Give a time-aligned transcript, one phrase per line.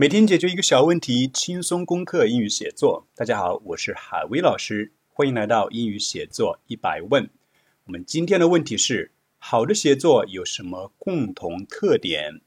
[0.00, 3.08] 每天解决一个小问题，轻松攻克英语写作。
[3.16, 7.28] 大家好，我是海威老师，欢迎来到英语写作一百问。
[7.86, 12.40] 我们今天的问题是：好的写作有什么共同特点？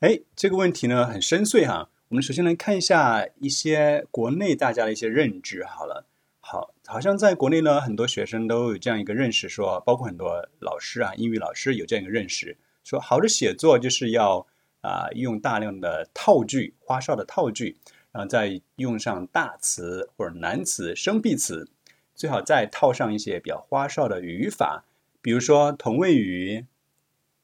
[0.00, 1.90] 哎，这个问题呢很深邃哈。
[2.08, 5.62] 我们首先来看一下一些国内大家的一些认知。
[5.62, 6.06] 好了，
[6.40, 14.46] 好，好像在国内呢，很多学生都有这样一个认识，说包括很多老师啊，英语老师有这样一个认识，说好的写作就是要。
[14.80, 17.76] 啊，用大量的套句、花哨的套句，
[18.12, 21.68] 然后再用上大词或者难词、生僻词，
[22.14, 24.84] 最好再套上一些比较花哨的语法，
[25.20, 26.66] 比如说同位语、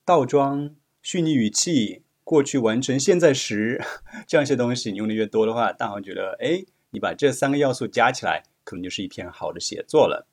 [0.05, 3.83] 倒装、虚拟语气、过去完成现在时
[4.27, 4.93] 这样一些东西。
[4.93, 10.27] 你用的越多的话，大伙觉得，哎，你把这三个要素加起来，可能就是一篇好的写作了。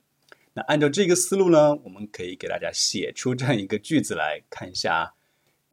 [0.54, 5.14] 那按照这个思路呢，我们可以给大家写出这样一个句子来看一下。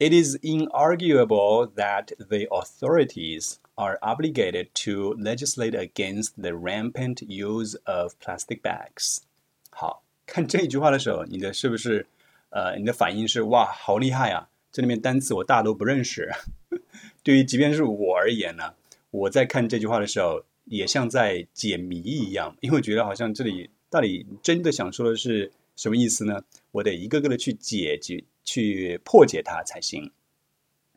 [0.02, 8.14] It is inarguable that the authorities are obligated to legislate against the rampant use of
[8.18, 9.18] plastic bags。
[9.68, 12.06] 好看这句话的时候，你的是不是
[12.48, 14.48] 呃，你的反应是哇，好厉害啊！
[14.72, 16.30] 这里面单词我大都不认识。
[17.22, 18.72] 对于即便是我而言呢，
[19.10, 26.42] 我在看这句话的时候，也像在解谜一样，因为觉得好像这里到底真的想说的是什么意思呢？
[26.70, 28.24] 我得一个个的去解决。
[28.50, 30.10] 去破解它才行。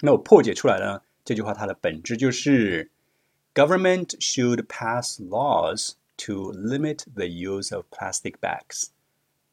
[0.01, 1.03] 那我破解出来呢？
[1.23, 2.89] 这句话它的本质就是
[3.53, 8.87] ：Government should pass laws to limit the use of plastic bags。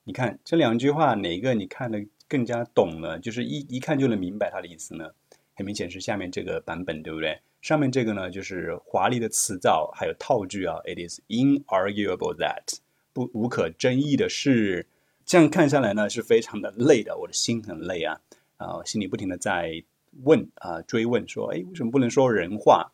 [0.04, 3.18] 你看这两句话哪个你看的更加懂呢？
[3.18, 5.10] 就是一一看就能明白它的意思呢？
[5.54, 7.38] 很明显是下面这个版本，对不对？
[7.60, 10.78] 上面这个呢，就是华丽的词藻还有套句啊。
[10.86, 12.78] It is inarguable that
[13.12, 14.86] 不无可争议的是。
[15.30, 18.20] 这样看下来呢，是非常的累的，我的心很累啊，
[18.56, 19.84] 啊，心里不停的在
[20.24, 22.90] 问啊，追问说，哎，为什么不能说人话？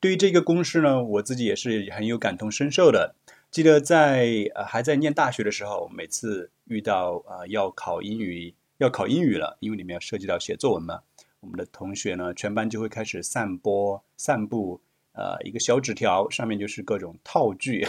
[0.00, 3.14] 对于这个公式呢，我自己也是很有感同身受的。
[3.50, 11.02] 记得在呃还在念大学的时候，每次遇到啊要考英语，要考英语了，因为里面要涉及到写作文嘛，
[11.40, 14.80] 我们的同学呢，全班就会开始散播、散布，
[15.12, 17.86] 呃，一个小纸条，上面就是各种套句。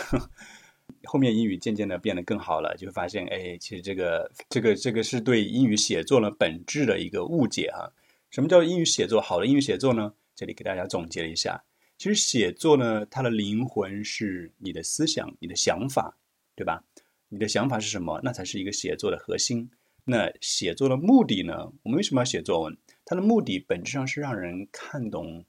[1.08, 7.92] 后面英语渐渐的变得更好了，就会发现，哎，其实这个这个这个是对英语写作呢本质的一个误解哈。
[8.30, 9.20] 什么叫英语写作？
[9.22, 10.14] 好的英语写作呢？
[10.36, 11.64] 这里给大家总结了一下，
[11.98, 16.16] 其实写作呢，它的灵魂是你的思想、你的想法，
[16.56, 16.84] 对吧？
[17.30, 18.20] 你的想法是什么？
[18.24, 19.70] 那才是一个写作的核心。
[20.04, 21.72] 那写作的目的呢？
[21.84, 22.78] 我们为什么要写作文？
[23.04, 25.44] 它的目的本质上是让人看懂，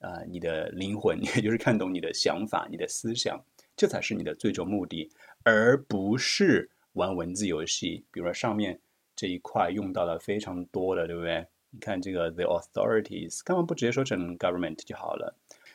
[0.00, 3.40] 啊，你的灵魂， 也就是看懂你的想法、你的思想。
[3.76, 5.10] 这才是你的最终目的，
[5.42, 8.04] 而不是玩文字游戏。
[8.10, 8.78] 比如说上面
[9.16, 11.46] 这一块用到了非常多的，对不对？
[11.70, 15.34] 你看这个 the authorities，干嘛不直接说成 government 就好了，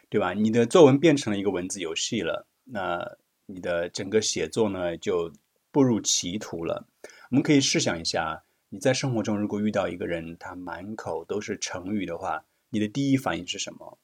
[0.10, 0.34] 对吧？
[0.34, 5.32] 你的作文变成了一个文字游戏了，那你的整个写作呢就
[5.72, 6.86] 步入歧途了。
[7.32, 13.98] 我们可以试想一下，你在生活中如果遇到一个人，他满口都是成语的话，你的第一反应是什么？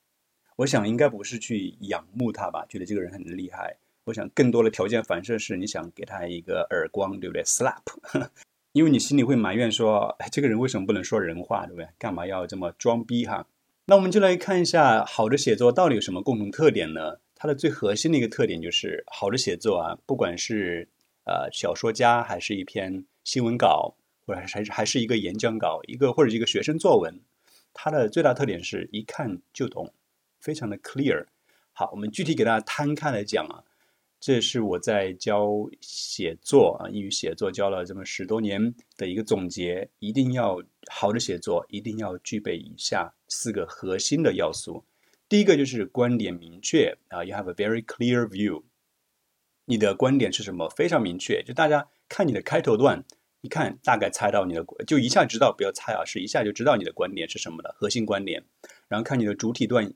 [0.61, 3.75] 我想应该不是去仰慕他吧，觉得这个人很厉害。
[4.03, 7.81] 我想更多的条件反射是你想给他一个耳光，对不对？slap，
[8.71, 11.87] 因为你心里会埋怨说，哎，这个人为什么不能说人话，对不对？
[11.97, 13.47] 干嘛要这么装逼哈？
[13.85, 17.17] 那我们就来看一下好的写作到底有什么共同特点呢？
[17.33, 20.87] 它的最核心的一个特点就是好的写作啊，不管是
[21.23, 23.95] 呃小说家，还是一篇新闻稿，
[24.27, 27.19] 或者还是还是一个演讲稿，一个或者一个学生作文，
[27.73, 29.91] 它的最大特点是一看就懂，
[30.41, 31.25] 非常的 clear。
[31.71, 33.63] 好，我们具体给大家摊开来讲啊。
[34.19, 39.89] 这是我在教写作啊，英语写作教了这么十多年的一个总结。
[39.97, 44.85] 一定要好的写作，一定要具备以下四个核心的要素。
[45.27, 48.61] 第一个就是观点明确啊，you have a very clear view。
[49.65, 50.69] 你的观点是什么？
[50.69, 53.03] 非常明确，就大家看你的开头段，
[53.41, 58.43] 一看大概猜到你的，就一下知道，不要猜啊，是一下就知道你的观点是什么的核心观点。
[58.87, 59.91] 然后看你的主体段。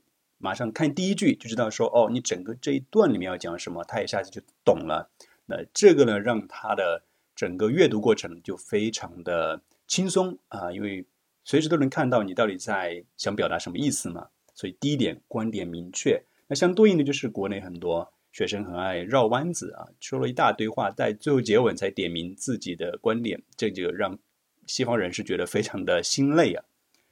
[0.45, 5.09] 马上看第一句就知道说哦，你整个这一段里面要讲什么，他一下子就懂了。
[5.47, 7.01] 那这个呢，让他的
[7.35, 11.03] 整个阅读过程就非常的轻松啊，因为
[11.43, 14.27] 随时都能看到你到底在想表达什么意思嘛。
[14.53, 16.21] 所以第一点，观点明确。
[16.45, 24.19] 那相对应的就是国内很多学生很爱绕弯子啊，说了一大堆话，在最后结尾才点明自己的观点，这就让
[24.67, 26.63] 西方人是觉得非常的心累啊。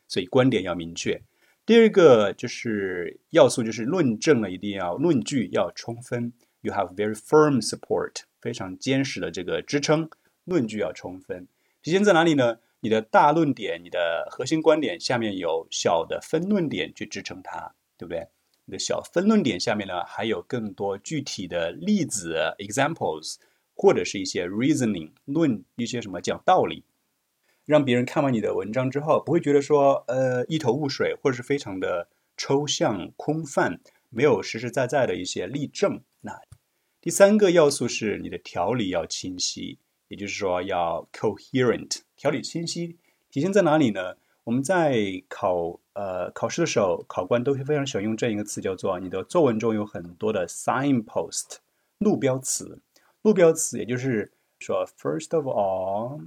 [0.07, 1.19] 所以观点要明确。
[1.65, 10.10] 第二个就是要素，就是论证了一定要论据要充分，you have very firm support，非常坚实的这个支撑，
[10.44, 11.48] 论据要充分。
[11.81, 12.57] 体现在哪里呢？
[12.81, 18.27] 你的大论点、你的核心观点下面有小的分论点去支撑它，对不对？
[18.66, 23.36] 你的小分论点下面呢，还有更多具体的例子 （examples）
[23.74, 26.83] 或者是一些 reasoning 论一些什么讲道理，
[27.65, 33.80] 让别人看完你的文章之后，不会觉得说呃一头雾水，或者是非常的抽象空泛，
[34.10, 36.01] 没有实实在在的一些例证。
[36.21, 36.39] 那
[37.01, 39.77] 第三个要素是你的条理要清晰，
[40.07, 42.01] 也就是说要 coherent。
[42.15, 42.98] 条理清晰
[43.30, 44.16] 体现在哪里呢？
[44.45, 51.59] 我们在考呃考试的时候，考官都会非常喜欢用这一个词，叫做你的作文中有很多的 signpost
[51.98, 52.81] 路标词。
[53.21, 56.19] 路标词也就是说 first of all，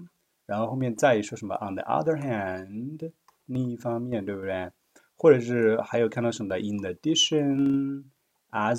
[0.46, 3.12] 然后后面再说什么 on the other hand
[3.46, 4.70] 另一方面，对不对？
[5.16, 8.04] 或者是还有看到什么 in addition，as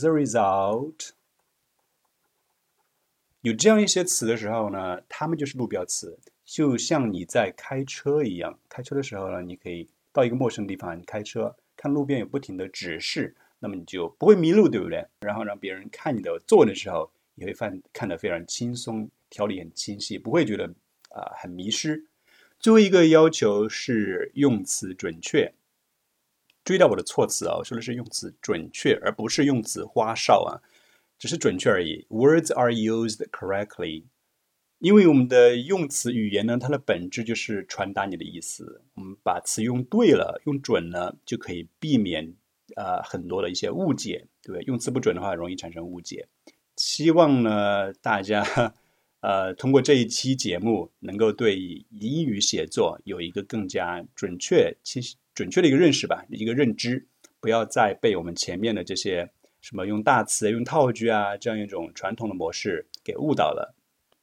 [0.06, 1.10] a result，
[3.42, 6.18] 有这样一些词的时候呢，它们就是路标词。
[6.46, 15.06] 就像你在开车一样，开车的时候呢，你可以到一个陌生的地方，你开车看路边有不停的指示，那么你就不会迷路，对不对？
[15.20, 20.74] 然后让别人看你的作文的时候，也会看看得非常轻松，条理很清晰，不会觉得
[21.18, 22.06] 啊很迷失。
[22.60, 25.54] 最后一个要求是用词准确，
[26.64, 30.62] 注意到我的措辞啊，我说的是用词准确，而不是用词花哨啊，
[31.20, 32.06] 只是准确而已。
[32.10, 34.04] Words are used correctly.
[34.80, 38.84] 因为我们的用词语言呢，它的本质就是传达你的意思。
[38.94, 42.36] 我们把词用对了、用准了，就可以避免
[42.76, 44.62] 呃很多的一些误解，对不对？
[44.66, 46.28] 用词不准的话，容易产生误解。
[46.76, 48.44] 希望呢，大家
[49.22, 51.58] 呃通过这一期节目，能够对
[51.90, 57.08] 英语写作有一个更加准确、清晰、准确的一个认识吧，一个认知。
[57.40, 59.30] 不要再被我们前面的这些
[59.62, 63.76] 什么用大词、用套句啊这样一种传统的模式给误导了。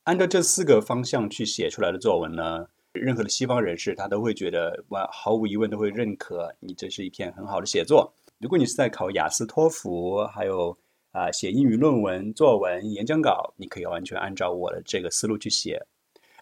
[0.03, 8.13] 按照这四个方向去写出来的作文呢，任何的西方人士他都会觉得，哇，毫无疑问都会认可你这是一篇很好的写作。
[8.39, 10.77] 如果你是在考雅思、托福，还有
[11.14, 15.86] 啊写英语论文、作文、演讲稿，你可以完全按照我的这个思路去写。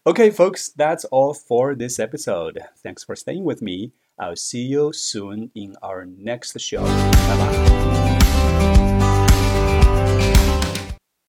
[0.03, 2.61] Okay, folks, that's all for this episode.
[2.81, 3.91] Thanks for staying with me.
[4.15, 6.81] I'll see you soon in our next show.
[6.81, 8.90] Bye bye.